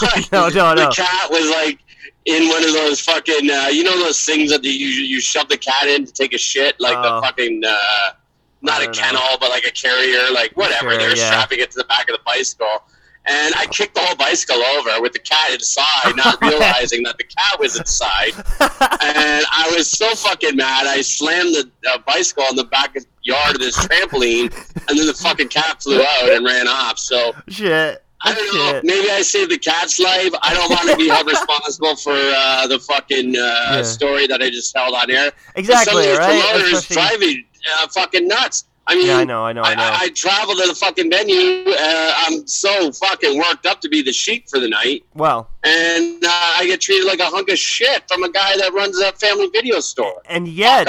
but 0.01 0.31
No, 0.33 0.49
no, 0.49 0.75
no. 0.75 0.89
The 0.89 0.95
cat 0.95 1.31
was 1.31 1.49
like 1.51 1.79
in 2.29 2.49
one 2.49 2.63
of 2.63 2.73
those 2.73 3.01
fucking, 3.01 3.51
uh, 3.51 3.69
you 3.73 3.83
know, 3.83 3.97
those 3.99 4.21
things 4.25 4.51
that 4.51 4.63
you 4.65 4.71
you 4.73 5.21
shove 5.21 5.49
the 5.49 5.57
cat 5.59 5.89
in 5.89 6.05
to 6.05 6.13
take 6.13 6.33
a 6.35 6.39
shit, 6.39 6.79
like 6.79 6.97
Oh. 6.97 7.03
the 7.17 7.27
fucking. 7.27 7.63
Uh, 7.65 8.11
not 8.61 8.81
a 8.83 8.87
don't 8.87 8.97
know. 8.97 9.03
kennel, 9.03 9.37
but 9.41 9.51
like 9.51 9.65
a 9.65 9.71
carrier, 9.71 10.33
like 10.35 10.51
whatever. 10.57 10.91
Sure, 10.91 10.99
They're 10.99 11.17
yeah. 11.17 11.27
strapping 11.31 11.61
it 11.61 11.71
to 11.71 11.79
the 11.79 11.85
back 11.85 12.09
of 12.11 12.17
the 12.17 12.23
bicycle. 12.27 12.83
And 13.25 13.55
I 13.55 13.67
kicked 13.67 13.95
the 13.95 14.01
whole 14.01 14.17
bicycle 14.17 14.57
over 14.57 15.01
with 15.01 15.13
the 15.13 15.21
cat 15.21 15.53
inside, 15.53 16.17
not 16.17 16.41
realizing 16.43 17.05
that 17.05 17.19
the 17.19 17.25
cat 17.25 17.61
was 17.61 17.79
inside. 17.79 18.33
And 18.61 19.45
I 19.53 19.71
was 19.77 19.89
so 19.91 20.13
fucking 20.15 20.57
mad. 20.57 20.89
I 20.89 21.03
slammed 21.03 21.55
the 21.55 21.71
uh, 21.89 21.99
bicycle 22.05 22.45
in 22.51 22.57
the 22.57 22.65
back 22.65 22.97
yard 23.23 23.55
of 23.55 23.61
this 23.61 23.77
trampoline, 23.79 24.51
and 24.89 24.99
then 24.99 25.07
the 25.07 25.15
fucking 25.15 25.49
cat 25.49 25.81
flew 25.83 26.03
out 26.03 26.29
and 26.31 26.45
ran 26.45 26.67
off. 26.67 26.99
So 26.99 27.33
Shit. 27.49 28.03
I 28.23 28.35
don't 28.35 28.55
know. 28.55 28.81
Maybe 28.83 29.11
I 29.11 29.23
saved 29.23 29.51
the 29.53 29.59
cat's 29.59 29.99
life. 30.01 30.33
I 30.43 30.53
don't 30.55 30.71
want 30.71 30.89
to 30.91 30.97
be 30.97 31.09
held 31.09 31.27
responsible 31.37 31.95
for 31.97 32.13
uh, 32.15 32.67
the 32.67 32.79
fucking 32.81 33.37
uh, 33.37 33.39
Yeah. 33.39 33.83
story 33.83 34.27
that 34.27 34.43
I 34.43 34.51
just 34.51 34.77
held 34.77 34.95
on 34.95 35.11
air. 35.11 35.31
Exactly, 35.55 35.93
Some 35.93 36.01
of 36.01 36.07
these 36.07 36.19
right? 36.19 36.43
promoters 36.43 36.79
Especially- 36.79 36.95
drive 36.95 37.21
me 37.21 37.47
uh, 37.77 37.87
fucking 37.89 38.27
nuts. 38.29 38.65
I 38.91 38.95
mean, 38.95 39.07
Yeah, 39.07 39.19
I 39.19 39.25
know, 39.25 39.45
I 39.45 39.53
know, 39.53 39.63
I 39.63 39.75
know. 39.75 39.83
I, 40.01 40.09
traveled 40.09 40.59
to 40.63 40.67
the 40.67 40.75
fucking 40.75 41.11
venue. 41.11 41.71
Uh, 41.71 42.15
I'm 42.27 42.47
so 42.47 42.91
fucking 42.91 43.37
worked 43.39 43.67
up 43.67 43.81
to 43.83 43.89
be 43.89 44.01
the 44.03 44.13
sheik 44.13 44.49
for 44.49 44.59
the 44.59 44.69
night, 44.69 45.05
Well, 45.15 45.51
and 45.63 46.25
uh, 46.25 46.29
I 46.31 46.65
get 46.67 46.81
treated 46.81 47.07
like 47.07 47.21
a 47.21 47.27
hunk 47.27 47.51
of 47.51 47.59
shit 47.59 48.03
from 48.09 48.23
a 48.25 48.31
guy 48.33 48.57
that 48.57 48.73
runs 48.73 48.99
a 48.99 49.13
family 49.13 49.49
video 49.53 49.81
store. 49.81 50.23
and 50.27 50.49
yet, 50.49 50.89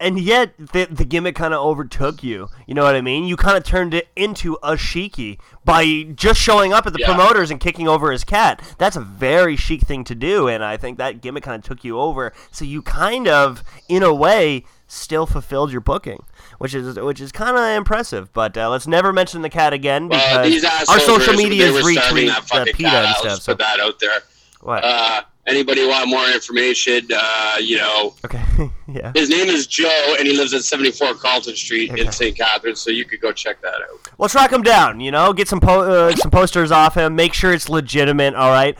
and 0.00 0.18
yet, 0.18 0.54
the, 0.58 0.88
the 0.90 1.04
gimmick 1.04 1.36
kind 1.36 1.54
of 1.54 1.64
overtook 1.64 2.22
you. 2.24 2.48
You 2.66 2.74
know 2.74 2.82
what 2.82 2.96
I 2.96 3.00
mean? 3.00 3.24
You 3.24 3.36
kind 3.36 3.56
of 3.56 3.64
turned 3.64 3.94
it 3.94 4.08
into 4.16 4.54
a 4.62 4.72
sheiky 4.72 5.38
by 5.64 6.02
just 6.14 6.40
showing 6.40 6.72
up 6.72 6.86
at 6.86 6.92
the 6.92 6.98
Yeah. 7.00 7.14
promoters 7.14 7.50
and 7.50 7.58
kicking 7.60 7.88
over 7.88 8.10
his 8.12 8.24
cat. 8.24 8.60
That's 8.78 8.96
a 8.96 9.00
very 9.00 9.56
chic 9.56 9.82
thing 9.82 10.04
to 10.04 10.14
do, 10.14 10.48
and 10.48 10.62
I 10.64 10.76
think 10.76 10.98
that 10.98 11.20
gimmick 11.22 11.44
kind 11.44 11.58
of 11.62 11.64
took 11.64 11.84
you 11.84 11.98
over. 11.98 12.32
So 12.50 12.64
you 12.64 12.82
kind 12.82 13.26
of, 13.28 13.62
in 13.88 14.02
a 14.02 14.12
way, 14.12 14.64
still 14.86 15.26
fulfilled 15.26 15.72
your 15.72 15.80
booking, 15.80 16.24
which 16.58 16.74
is 16.74 16.98
which 16.98 17.20
is 17.20 17.32
kind 17.32 17.56
of 17.56 17.64
impressive. 17.76 18.32
But 18.32 18.56
uh, 18.56 18.70
let's 18.70 18.86
never 18.86 19.12
mention 19.12 19.42
the 19.42 19.50
cat 19.50 19.72
again 19.72 20.08
because 20.08 20.62
Well, 20.62 20.84
our 20.90 21.00
social 21.00 21.34
media 21.34 21.66
is 21.66 21.84
retweet 21.84 22.28
that 22.28 22.52
uh, 22.52 22.64
PETA 22.64 22.82
cat 22.82 23.04
and 23.06 23.16
stuff. 23.16 23.40
So 23.42 23.52
put 23.52 23.58
that 23.58 23.80
out 23.80 23.98
there. 24.00 24.20
what? 24.60 24.84
Uh, 24.84 25.22
anybody 25.46 25.86
want 25.86 26.08
more 26.08 26.26
information? 26.30 27.06
Uh, 27.14 27.56
you 27.60 27.76
know, 27.78 28.14
okay, 28.24 28.42
yeah. 28.88 29.12
his 29.14 29.28
name 29.28 29.48
is 29.48 29.66
Joe, 29.66 30.16
and 30.18 30.26
he 30.26 30.36
lives 30.36 30.54
at 30.54 30.62
74 30.64 31.14
Carlton 31.14 31.54
Street 31.56 31.90
Okay. 31.92 32.02
in 32.06 32.12
St. 32.12 32.36
Catharines. 32.36 32.80
So 32.80 32.90
you 32.90 33.04
could 33.04 33.20
go 33.20 33.32
check 33.32 33.60
that 33.62 33.74
out. 33.74 34.10
Well, 34.18 34.28
track 34.28 34.52
him 34.52 34.62
down. 34.62 35.00
You 35.00 35.10
know, 35.10 35.32
get 35.32 35.48
some 35.48 35.60
po- 35.60 35.82
uh, 36.08 36.16
some 36.16 36.30
posters 36.30 36.70
off 36.72 36.94
him. 36.96 37.14
Make 37.16 37.34
sure 37.34 37.52
it's 37.52 37.68
legitimate. 37.68 38.34
All 38.34 38.50
right. 38.50 38.78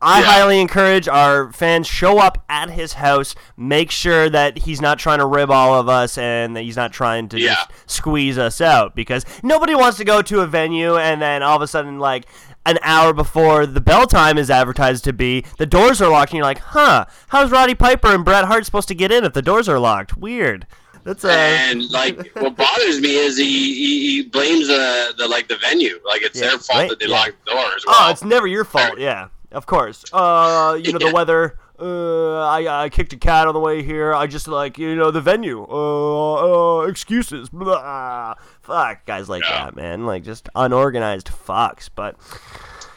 I 0.00 0.20
Yeah. 0.20 0.26
highly 0.26 0.60
encourage 0.60 1.08
our 1.08 1.52
fans 1.52 1.86
show 1.86 2.18
up 2.18 2.44
at 2.48 2.70
his 2.70 2.92
house. 2.94 3.34
Make 3.56 3.90
sure 3.90 4.30
that 4.30 4.58
he's 4.58 4.80
not 4.80 4.98
trying 4.98 5.18
to 5.18 5.26
rib 5.26 5.50
all 5.50 5.74
of 5.78 5.88
us 5.88 6.16
and 6.16 6.54
that 6.56 6.62
he's 6.62 6.76
not 6.76 6.92
trying 6.92 7.28
to 7.30 7.40
Yeah. 7.40 7.54
just 7.54 7.68
squeeze 7.90 8.38
us 8.38 8.60
out 8.60 8.94
because 8.94 9.24
nobody 9.42 9.74
wants 9.74 9.96
to 9.98 10.04
go 10.04 10.22
to 10.22 10.40
a 10.40 10.46
venue 10.46 10.96
and 10.96 11.20
then 11.20 11.42
all 11.42 11.56
of 11.56 11.62
a 11.62 11.66
sudden 11.66 11.98
like 11.98 12.26
an 12.64 12.78
hour 12.82 13.12
before 13.12 13.66
the 13.66 13.80
bell 13.80 14.06
time 14.06 14.38
is 14.38 14.50
advertised 14.50 15.02
to 15.04 15.12
be, 15.12 15.44
the 15.58 15.66
doors 15.66 16.00
are 16.02 16.10
locked 16.10 16.30
and 16.32 16.36
you're 16.38 16.44
like, 16.44 16.58
"Huh, 16.60 17.06
how's 17.28 17.50
Roddy 17.50 17.74
Piper 17.74 18.08
and 18.14 18.24
Bret 18.24 18.44
Hart 18.44 18.64
supposed 18.66 18.88
to 18.88 18.94
get 18.94 19.10
in 19.10 19.24
if 19.24 19.32
the 19.32 19.42
doors 19.42 19.68
are 19.68 19.78
locked?" 19.78 20.16
Weird. 20.16 20.66
That's 21.02 21.24
uh 21.24 21.28
and 21.30 21.88
like, 21.90 22.18
what 22.34 22.54
bothers 22.56 23.00
me 23.00 23.16
is 23.16 23.38
he, 23.38 23.44
he, 23.74 24.00
he 24.16 24.22
blames 24.24 24.68
the, 24.68 25.14
the 25.16 25.26
like 25.26 25.48
the 25.48 25.56
venue, 25.56 25.98
like 26.06 26.20
it's 26.22 26.38
Yeah, 26.38 26.50
their 26.50 26.58
fault 26.58 26.78
right, 26.78 26.88
that 26.90 26.98
they 27.00 27.06
locked 27.06 27.42
the 27.46 27.52
doors. 27.52 27.84
well. 27.86 27.96
Oh, 28.00 28.10
it's 28.10 28.22
never 28.22 28.46
your 28.46 28.64
fault. 28.64 28.98
Yeah, 28.98 29.28
of 29.52 29.66
course. 29.66 30.04
Uh, 30.12 30.78
you 30.82 30.92
know 30.92 30.98
the 30.98 31.12
weather. 31.12 31.58
Uh, 31.80 32.40
I 32.40 32.84
I 32.84 32.88
kicked 32.88 33.12
a 33.12 33.16
cat 33.16 33.46
on 33.46 33.54
the 33.54 33.60
way 33.60 33.82
here. 33.82 34.12
I 34.12 34.26
just 34.26 34.48
like 34.48 34.78
you 34.78 34.96
know 34.96 35.10
the 35.10 35.20
venue. 35.20 35.64
Uh, 35.68 36.80
uh 36.82 36.86
excuses. 36.86 37.48
Blah. 37.50 38.34
Fuck 38.62 39.06
guys 39.06 39.28
like 39.28 39.44
Yeah. 39.44 39.66
that, 39.66 39.76
man. 39.76 40.04
Like 40.06 40.24
just 40.24 40.48
unorganized 40.54 41.28
fucks. 41.28 41.88
But 41.94 42.16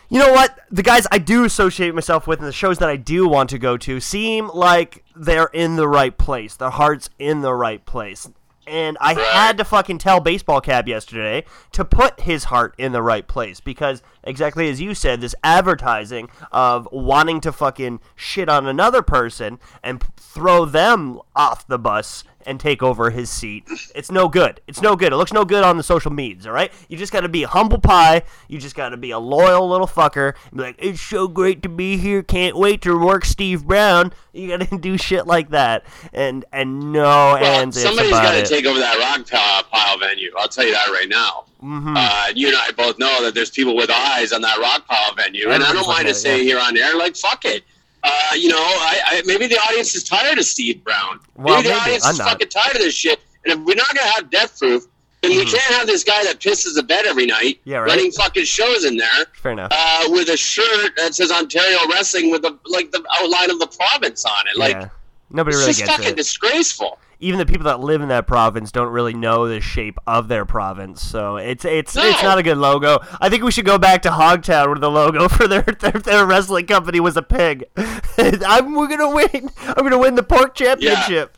you 0.09 0.19
know 0.19 0.31
what? 0.33 0.59
The 0.71 0.83
guys 0.83 1.05
I 1.11 1.19
do 1.19 1.43
associate 1.45 1.93
myself 1.95 2.27
with 2.27 2.39
and 2.39 2.47
the 2.47 2.51
shows 2.53 2.79
that 2.79 2.89
I 2.89 2.95
do 2.95 3.27
want 3.27 3.49
to 3.51 3.59
go 3.59 3.77
to 3.77 3.99
seem 3.99 4.49
like 4.49 5.05
they're 5.15 5.49
in 5.53 5.75
the 5.75 5.87
right 5.87 6.17
place. 6.17 6.55
Their 6.55 6.71
heart's 6.71 7.09
in 7.19 7.41
the 7.41 7.53
right 7.53 7.85
place. 7.85 8.29
And 8.67 8.97
I 9.01 9.13
Right. 9.15 9.25
had 9.27 9.57
to 9.57 9.65
fucking 9.65 9.97
tell 9.97 10.19
Baseball 10.19 10.61
Cab 10.61 10.87
yesterday 10.87 11.45
to 11.71 11.83
put 11.83 12.21
his 12.21 12.45
heart 12.45 12.75
in 12.77 12.91
the 12.91 13.01
right 13.01 13.27
place 13.27 13.59
because 13.59 14.03
exactly 14.23 14.69
as 14.69 14.79
you 14.79 14.93
said, 14.93 15.19
this 15.21 15.35
advertising 15.43 16.29
of 16.51 16.87
wanting 16.91 17.41
to 17.41 17.51
fucking 17.51 17.99
shit 18.15 18.49
on 18.49 18.67
another 18.67 19.01
person 19.01 19.59
and 19.83 20.03
throw 20.15 20.65
them 20.65 21.19
off 21.35 21.65
the 21.67 21.79
bus 21.79 22.23
and 22.45 22.59
take 22.59 22.81
over 22.83 23.09
his 23.09 23.29
seat. 23.29 23.63
It's 23.95 24.11
no 24.11 24.27
good. 24.27 24.61
It's 24.67 24.81
no 24.81 24.95
good. 24.95 25.13
It 25.13 25.15
looks 25.17 25.33
no 25.33 25.45
good 25.45 25.63
on 25.63 25.77
the 25.77 25.83
social 25.83 26.11
medias, 26.11 26.45
all 26.47 26.53
right? 26.53 26.71
You 26.89 26.97
just 26.97 27.11
got 27.13 27.21
to 27.21 27.29
be 27.29 27.43
a 27.43 27.47
humble 27.47 27.79
pie. 27.79 28.23
You 28.47 28.59
just 28.59 28.75
got 28.75 28.89
to 28.89 28.97
be 28.97 29.11
a 29.11 29.19
loyal 29.19 29.67
little 29.69 29.87
fucker. 29.87 30.33
And 30.49 30.57
be 30.57 30.63
like, 30.63 30.75
it's 30.79 31.01
so 31.01 31.27
great 31.27 31.61
to 31.63 31.69
be 31.69 31.97
here. 31.97 32.23
Can't 32.23 32.55
wait 32.57 32.81
to 32.83 32.97
work 32.97 33.25
Steve 33.25 33.65
Brown. 33.65 34.13
You 34.33 34.55
got 34.57 34.69
to 34.69 34.77
do 34.79 34.97
shit 34.97 35.27
like 35.27 35.49
that. 35.49 35.85
And 36.13 36.45
and 36.51 36.91
no 36.93 37.01
Well, 37.03 37.37
ands 37.37 37.81
somebody's 37.81 38.11
got 38.11 38.33
to 38.33 38.45
take 38.45 38.65
over 38.65 38.79
that 38.79 38.97
rock 38.97 39.27
pile, 39.71 39.97
venue. 39.99 40.31
I'll 40.37 40.47
tell 40.47 40.65
you 40.65 40.71
that 40.73 40.87
right 40.87 41.07
now. 41.09 41.45
Mhm. 41.63 41.93
Uh, 41.95 42.33
you 42.35 42.47
and 42.47 42.57
I 42.57 42.71
both 42.71 42.97
know 42.97 43.23
that 43.23 43.35
there's 43.35 43.51
people 43.51 43.75
with 43.75 43.91
eyes 43.91 44.31
on 44.33 44.41
that 44.41 44.57
rock 44.57 44.87
pile 44.87 45.13
venue, 45.13 45.49
and 45.51 45.63
I 45.63 45.71
don't 45.73 45.87
mind 45.87 46.07
to 46.07 46.13
say 46.15 46.41
it, 46.41 46.43
here 46.43 46.57
on 46.59 46.75
air, 46.75 46.95
like 46.97 47.15
fuck 47.15 47.45
it. 47.45 47.63
Uh, 48.03 48.09
you 48.35 48.49
know, 48.49 48.57
I, 48.57 48.99
I 49.05 49.21
maybe 49.25 49.47
the 49.47 49.57
audience 49.57 49.93
is 49.95 50.03
tired 50.03 50.37
of 50.39 50.45
Steve 50.45 50.83
Brown. 50.83 51.19
Well, 51.35 51.57
maybe 51.57 51.67
the 51.69 51.73
maybe. 51.75 51.81
audience 51.81 52.05
I'm 52.05 52.13
is 52.13 52.19
not. 52.19 52.29
fucking 52.29 52.49
tired 52.49 52.75
of 52.75 52.81
this 52.81 52.95
shit. 52.95 53.19
And 53.45 53.53
if 53.53 53.59
we're 53.65 53.75
not 53.75 53.87
gonna 53.95 54.07
have 54.11 54.29
death 54.29 54.57
proof, 54.57 54.85
then 55.21 55.31
we 55.31 55.37
Mhm. 55.45 55.51
can't 55.51 55.75
have 55.75 55.87
this 55.87 56.03
guy 56.03 56.23
that 56.23 56.39
pisses 56.39 56.73
the 56.75 56.81
bed 56.83 57.05
every 57.05 57.27
night, 57.27 57.59
Yeah, 57.63 57.77
right. 57.77 57.89
running 57.89 58.11
fucking 58.11 58.45
shows 58.45 58.85
in 58.85 58.97
there. 58.97 59.25
Fair 59.41 59.51
enough. 59.51 59.71
Uh, 59.71 60.05
with 60.09 60.29
a 60.29 60.37
shirt 60.37 60.95
that 60.97 61.13
says 61.13 61.31
Ontario 61.31 61.77
Wrestling 61.89 62.31
with 62.31 62.41
the 62.41 62.57
like 62.65 62.91
the 62.91 63.03
outline 63.19 63.51
of 63.51 63.59
the 63.59 63.67
province 63.67 64.25
on 64.25 64.47
it, 64.51 64.57
like 64.57 64.71
yeah. 64.75 64.87
Nobody 65.29 65.55
it's 65.55 65.59
really 65.61 65.71
just 65.73 65.79
gets 65.85 65.91
fucking 65.91 66.09
it. 66.11 66.15
disgraceful. 66.17 66.99
Even 67.21 67.37
the 67.39 67.45
people 67.45 67.65
that 67.65 67.79
live 67.79 68.01
in 68.01 68.09
that 68.09 68.25
province 68.27 68.71
don't 68.71 68.89
really 68.91 69.13
know 69.13 69.47
the 69.47 69.61
shape 69.61 69.97
of 70.07 70.27
their 70.27 70.43
province, 70.43 71.01
so 71.01 71.37
it's 71.37 71.63
it's 71.63 71.95
it's 71.95 72.23
not 72.23 72.37
a 72.37 72.43
good 72.43 72.57
logo. 72.57 72.99
I 73.21 73.29
think 73.29 73.43
we 73.43 73.51
should 73.51 73.65
go 73.65 73.77
back 73.77 74.01
to 74.01 74.09
Hogtown, 74.09 74.67
where 74.67 74.75
the 74.79 74.89
logo 74.91 75.27
for 75.29 75.47
their 75.47 75.61
their, 75.61 75.91
their 75.91 76.25
wrestling 76.25 76.65
company 76.65 76.99
was 76.99 77.15
a 77.17 77.21
pig. 77.21 77.65
I'm 78.17 78.73
we're 78.75 78.87
gonna 78.87 79.13
win. 79.13 79.49
I'm 79.67 79.83
gonna 79.83 79.97
win 79.99 80.15
the 80.15 80.23
pork 80.23 80.55
championship. 80.55 81.37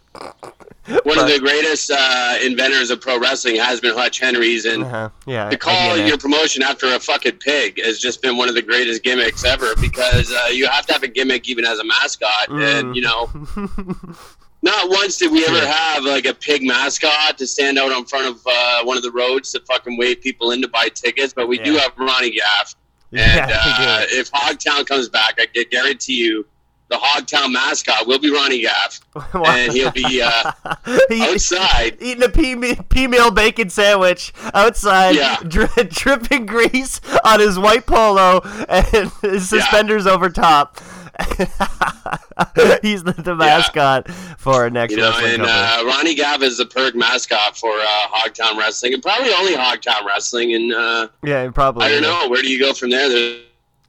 One 1.04 1.18
of 1.18 1.28
the 1.28 1.40
greatest 1.40 1.90
uh, 1.92 2.36
inventors 2.44 2.90
of 2.92 3.00
pro 3.00 3.18
wrestling 3.18 3.56
has 3.56 3.80
been 3.80 3.94
Hutch 3.96 4.20
Henry's, 4.20 4.66
and 4.66 4.84
Uh-huh. 4.84 5.10
Yeah. 5.26 5.50
to 5.50 5.58
call 5.58 5.98
your 5.98 6.18
promotion 6.18 6.62
after 6.62 6.88
a 6.94 7.00
fucking 7.00 7.38
pig 7.38 7.80
has 7.84 8.00
just 8.00 8.22
been 8.22 8.36
one 8.36 8.50
of 8.50 8.56
the 8.56 8.62
greatest 8.62 9.02
gimmicks 9.02 9.46
ever 9.46 9.76
because 9.82 10.30
uh, 10.32 10.48
you 10.52 10.68
have 10.68 10.86
to 10.88 10.94
have 10.94 11.04
a 11.04 11.08
gimmick 11.08 11.48
even 11.48 11.64
as 11.66 11.80
a 11.80 11.84
mascot, 11.86 12.50
Mm. 12.50 12.80
and 12.80 12.96
you 12.96 13.02
know. 13.02 13.30
Not 14.64 14.90
once 14.90 15.18
did 15.18 15.32
we 15.32 15.46
ever 15.46 15.58
Yeah. 15.58 15.66
have 15.66 16.04
like 16.06 16.26
a 16.26 16.34
pig 16.34 16.64
mascot 16.64 17.38
to 17.38 17.46
stand 17.46 17.78
out 17.78 17.92
in 17.92 18.06
front 18.06 18.28
of 18.30 18.42
uh, 18.48 18.84
one 18.86 18.96
of 18.98 19.04
the 19.04 19.12
roads 19.12 19.52
to 19.52 19.60
fucking 19.68 19.98
wave 19.98 20.22
people 20.22 20.52
in 20.52 20.62
to 20.62 20.68
buy 20.70 20.88
tickets, 20.88 21.34
but 21.34 21.48
we 21.48 21.58
do 21.60 21.74
have 21.76 21.92
Ronnie 21.98 22.32
Gaff. 22.32 22.76
And 23.12 23.20
yeah, 23.50 23.60
uh, 23.60 24.06
if 24.10 24.32
Hogtown 24.32 24.86
comes 24.88 25.10
back, 25.10 25.36
I 25.38 25.46
can 25.46 25.66
guarantee 25.70 26.16
you 26.16 26.48
the 26.90 26.96
Hogtown 26.96 27.52
mascot 27.52 28.08
will 28.08 28.20
be 28.20 28.32
Ronnie 28.32 28.62
Gaff, 28.62 29.00
and 29.34 29.72
he'll 29.74 29.92
be 29.92 30.22
uh, 30.22 30.52
outside. 31.22 31.98
Eating 32.02 32.24
a 32.24 32.30
pea, 32.30 32.56
me- 32.56 32.78
pea 32.90 33.08
meal 33.08 33.32
bacon 33.32 33.70
sandwich 33.70 34.32
outside, 34.54 35.16
Yeah. 35.16 35.38
dri- 35.48 35.68
dripping 35.90 36.46
grease 36.46 37.02
on 37.26 37.40
his 37.40 37.58
white 37.60 37.86
polo 37.86 38.42
and 38.70 38.86
his 39.22 39.52
Yeah. 39.52 39.60
suspenders 39.60 40.08
over 40.08 40.30
top. 40.30 40.80
He's 42.82 43.04
the, 43.04 43.14
the 43.18 43.36
mascot 43.36 44.10
for 44.38 44.54
our 44.54 44.70
next 44.70 44.92
You 44.92 44.98
know, 45.02 45.14
and 45.22 45.42
uh, 45.44 45.84
Ronnie 45.86 46.16
Gaff 46.16 46.42
is 46.42 46.58
the 46.58 46.66
perk 46.66 46.96
mascot 46.96 47.56
for 47.58 47.72
uh, 47.72 47.86
Hogtown 48.12 48.58
Wrestling, 48.58 48.94
and 48.94 49.04
probably 49.04 49.32
only 49.34 49.54
Hogtown 49.54 50.06
Wrestling. 50.06 50.54
And 50.56 50.74
uh, 50.74 51.08
yeah, 51.24 51.50
probably. 51.52 51.86
I 51.86 51.90
don't 51.90 52.02
know, 52.02 52.28
where 52.30 52.42
do 52.42 52.50
you 52.52 52.60
go 52.60 52.74
from 52.74 52.90
there? 52.90 53.10
There's 53.10 53.42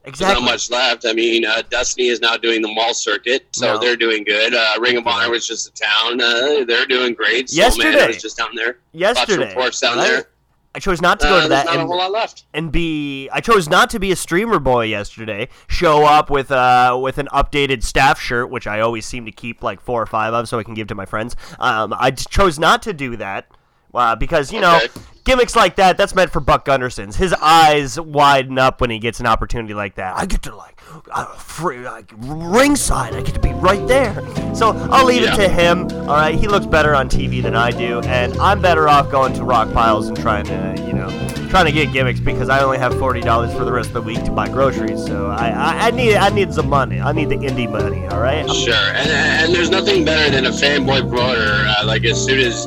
Exactly. 0.07 0.43
not 0.45 0.50
much 0.52 0.71
left. 0.71 1.07
I 1.07 1.14
mean, 1.14 1.47
uh, 1.47 1.62
Destiny 1.71 2.09
is 2.09 2.21
now 2.21 2.37
doing 2.37 2.61
the 2.61 2.69
mall 2.69 2.93
circuit, 2.93 3.47
so 3.52 3.73
No. 3.75 3.78
they're 3.81 3.97
doing 3.97 4.23
good. 4.23 4.54
Uh, 4.54 4.75
Ring 4.78 4.99
of 4.99 5.07
Honor 5.07 5.31
was 5.31 5.47
just 5.47 5.66
a 5.69 5.73
town; 5.73 6.21
uh, 6.21 6.64
they're 6.66 6.85
doing 6.85 7.14
great. 7.14 7.49
Soul 7.49 7.71
Man, 7.78 7.93
Yesterday. 7.93 8.07
Was 8.09 8.21
just 8.23 8.37
down 8.37 8.50
there. 8.54 8.78
Yesterday, 8.93 9.49
reports 9.49 9.81
down 9.81 9.97
right? 9.97 10.07
there. 10.09 10.26
I 10.75 10.81
chose 10.81 11.00
not 11.00 11.21
to 11.21 11.26
go 11.28 11.37
Uh, 11.38 11.43
to 11.43 11.49
that 11.50 11.66
not 11.66 11.76
a 11.76 11.78
and, 11.81 11.88
whole 11.88 11.99
lot 11.99 12.11
left. 12.11 12.45
and 12.52 12.73
be. 12.73 13.28
I 13.33 13.40
chose 13.40 13.69
not 13.69 13.90
to 13.90 14.00
be 14.00 14.11
a 14.11 14.16
streamer 14.16 14.59
boy 14.59 14.87
yesterday. 14.87 15.49
Show 15.69 16.04
up 16.04 16.31
with 16.31 16.50
uh 16.50 16.99
with 17.00 17.19
an 17.19 17.28
updated 17.33 17.83
staff 17.85 18.21
shirt, 18.21 18.50
which 18.50 18.66
I 18.66 18.81
always 18.81 19.07
seem 19.07 19.25
to 19.26 19.31
keep 19.33 19.62
like 19.62 19.81
four 19.81 20.02
or 20.02 20.07
five 20.07 20.35
of, 20.35 20.49
so 20.49 20.59
I 20.59 20.64
can 20.64 20.75
give 20.75 20.88
to 20.88 20.95
my 20.95 21.07
friends. 21.07 21.37
Um, 21.61 21.95
I 21.97 22.11
chose 22.11 22.59
not 22.59 22.83
to 22.83 22.93
do 22.93 23.16
that. 23.16 23.47
Uh, 23.94 24.16
because 24.16 24.52
you 24.52 24.60
know 24.60 24.76
Okay. 24.76 24.88
gimmicks 25.24 25.54
like 25.56 25.76
that 25.76 25.96
that's 25.96 26.14
meant 26.14 26.30
for 26.30 26.40
Buck 26.40 26.64
Gunderson's. 26.64 27.16
His 27.16 27.32
eyes 27.34 27.98
widen 28.00 28.58
up 28.58 28.80
when 28.80 28.90
he 28.90 28.98
gets 28.98 29.20
an 29.20 29.26
opportunity 29.26 29.72
like 29.74 29.94
that. 29.96 30.16
I 30.16 30.26
get 30.26 30.42
to 30.42 30.54
like, 30.56 30.80
uh, 31.12 31.26
free, 31.36 31.78
like 31.78 32.12
ringside. 32.18 33.14
I 33.14 33.22
get 33.22 33.34
to 33.34 33.40
be 33.40 33.52
right 33.54 33.86
there. 33.88 34.14
So 34.54 34.72
I'll 34.90 35.04
leave 35.06 35.22
Yeah. 35.22 35.34
it 35.34 35.36
to 35.36 35.48
him. 35.48 35.88
All 36.08 36.16
right, 36.16 36.34
he 36.34 36.46
looks 36.48 36.66
better 36.66 36.94
on 36.94 37.08
TV 37.08 37.40
than 37.42 37.54
I 37.56 37.70
do, 37.70 38.00
and 38.00 38.36
I'm 38.38 38.60
better 38.60 38.88
off 38.88 39.10
going 39.10 39.32
to 39.34 39.44
rock 39.44 39.72
piles 39.72 40.08
and 40.08 40.16
trying 40.20 40.44
to, 40.46 40.74
you 40.86 40.92
know, 40.92 41.08
trying 41.48 41.66
to 41.66 41.72
get 41.72 41.92
gimmicks 41.92 42.20
because 42.20 42.48
I 42.48 42.60
only 42.62 42.78
have 42.78 42.98
forty 42.98 43.20
dollars 43.20 43.52
for 43.54 43.64
the 43.64 43.72
rest 43.72 43.88
of 43.88 43.94
the 43.94 44.02
week 44.02 44.22
to 44.24 44.30
buy 44.32 44.48
groceries. 44.48 45.04
So 45.06 45.28
I, 45.28 45.48
I, 45.50 45.86
I 45.86 45.90
need, 45.92 46.16
I 46.16 46.28
need 46.30 46.52
some 46.52 46.68
money. 46.68 47.00
I 47.00 47.12
need 47.12 47.28
the 47.30 47.36
indie 47.36 47.70
money. 47.70 48.06
All 48.08 48.20
right. 48.20 48.48
Sure, 48.50 48.74
and, 48.74 49.08
and 49.08 49.54
there's 49.54 49.70
nothing 49.70 50.04
better 50.04 50.30
than 50.30 50.46
a 50.46 50.50
fanboy 50.50 51.08
promoter. 51.08 51.64
Uh, 51.78 51.86
like 51.86 52.04
as 52.04 52.22
soon 52.22 52.40
as 52.40 52.66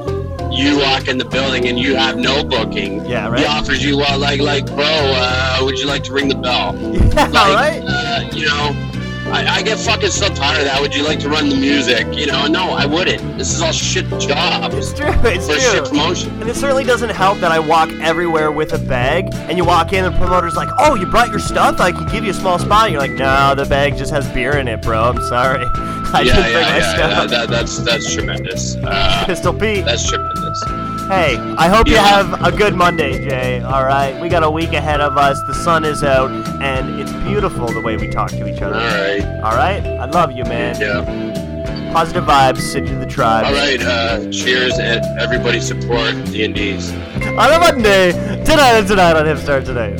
you 0.57 0.77
walk 0.79 1.07
in 1.07 1.17
the 1.17 1.25
building 1.25 1.67
and 1.67 1.77
you 1.79 1.95
have 1.95 2.17
no 2.17 2.43
booking, 2.43 3.05
Yeah, 3.05 3.29
right. 3.29 3.39
he 3.39 3.45
offers 3.45 3.83
you, 3.83 3.97
well, 3.97 4.17
like, 4.19 4.39
like, 4.41 4.65
bro, 4.65 4.83
uh, 4.85 5.59
would 5.61 5.77
you 5.79 5.85
like 5.87 6.03
to 6.05 6.13
ring 6.13 6.27
the 6.27 6.35
bell? 6.35 6.75
Yeah, 6.93 7.27
Like, 7.27 7.33
right. 7.33 7.81
uh, 7.85 8.29
you 8.33 8.45
know, 8.45 8.83
I, 9.29 9.45
I 9.57 9.61
get 9.61 9.77
fucking 9.77 10.09
so 10.09 10.29
tired 10.29 10.59
of 10.59 10.65
that. 10.65 10.79
Would 10.79 10.95
you 10.95 11.03
like 11.03 11.19
to 11.19 11.29
run 11.29 11.49
the 11.49 11.55
music? 11.57 12.07
You 12.15 12.27
know, 12.27 12.47
no, 12.47 12.69
I 12.71 12.85
wouldn't. 12.85 13.37
This 13.37 13.53
is 13.53 13.61
all 13.61 13.73
shit 13.73 14.07
job 14.21 14.71
It's 14.73 14.93
true. 14.93 15.09
It's 15.09 15.47
for 15.47 15.53
true. 15.53 15.59
shit 15.61 15.83
promotion. 15.85 16.29
And 16.39 16.49
it 16.49 16.55
certainly 16.55 16.85
doesn't 16.85 17.09
help 17.09 17.39
that 17.39 17.51
I 17.51 17.59
walk 17.59 17.89
everywhere 17.99 18.51
with 18.53 18.71
a 18.71 18.77
bag, 18.77 19.27
and 19.33 19.57
you 19.57 19.65
walk 19.65 19.91
in, 19.91 20.05
and 20.05 20.15
the 20.15 20.17
promoter's 20.17 20.55
like, 20.55 20.69
"Oh, 20.79 20.95
you 20.95 21.05
brought 21.07 21.27
your 21.29 21.39
stuff? 21.39 21.81
I 21.81 21.91
can 21.91 22.05
give 22.07 22.23
you 22.23 22.31
a 22.31 22.33
small 22.33 22.57
spot." 22.57 22.85
And 22.85 22.93
you're 22.93 23.01
like, 23.01 23.11
"No, 23.11 23.53
the 23.53 23.65
bag 23.65 23.97
just 23.97 24.11
has 24.13 24.25
beer 24.29 24.55
in 24.59 24.69
it, 24.69 24.81
bro. 24.81 24.97
I'm 25.03 25.21
sorry. 25.27 25.65
I 25.75 26.21
yeah, 26.21 26.33
didn't 26.35 26.41
bring 26.43 26.53
yeah, 26.53 26.61
my 26.69 26.77
yeah. 26.77 26.93
stuff." 26.95 27.11
That, 27.11 27.29
that, 27.29 27.49
that's 27.49 27.77
that's 27.79 28.13
tremendous. 28.13 28.77
Uh, 28.77 29.23
Pistol 29.25 29.51
Pete. 29.53 29.83
that's 29.83 30.07
tremendous. 30.07 30.26
Hey, 30.65 31.37
I 31.57 31.67
hope 31.69 31.87
you 31.87 31.95
have 31.97 32.41
a 32.45 32.51
good 32.51 32.75
Monday, 32.75 33.23
Jay. 33.27 33.61
All 33.61 33.85
right, 33.85 34.19
we 34.21 34.27
got 34.29 34.43
a 34.43 34.51
week 34.51 34.73
ahead 34.73 34.99
of 34.99 35.17
us. 35.17 35.41
The 35.43 35.53
sun 35.53 35.85
is 35.85 36.03
out, 36.03 36.29
and 36.61 36.99
it's 36.99 37.11
beautiful 37.27 37.67
the 37.67 37.81
way 37.81 37.95
we 37.97 38.09
talk 38.09 38.29
to 38.31 38.47
each 38.47 38.61
other. 38.61 38.75
right. 38.75 39.23
All 39.43 39.55
right, 39.55 39.83
I 39.85 40.05
love 40.05 40.31
you, 40.33 40.43
man. 40.43 40.79
Yeah. 40.81 41.93
positive 41.93 42.25
vibes. 42.25 42.59
Send 42.59 42.89
you 42.89 42.99
the 42.99 43.05
tribe. 43.05 43.45
All 43.45 43.53
right, 43.53 43.81
uh, 43.81 44.29
cheers 44.31 44.77
and 44.77 45.03
everybody 45.19 45.61
support 45.61 46.13
D 46.25 46.43
and 46.43 46.53
D's. 46.53 46.91
On 46.91 47.51
a 47.51 47.59
Monday, 47.59 48.11
tonight 48.43 48.73
and 48.73 48.87
tonight 48.87 49.15
on 49.15 49.25
Hipstar 49.25 49.63
Tonight. 49.63 49.95